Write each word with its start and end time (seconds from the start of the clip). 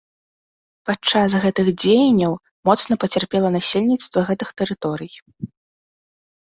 Падчас 0.89 1.29
гэтых 1.43 1.69
дзеянняў 1.83 2.33
моцна 2.71 2.93
пацярпела 3.05 3.47
насельніцтва 3.59 4.19
гэтых 4.33 4.49
тэрыторый. 4.63 5.11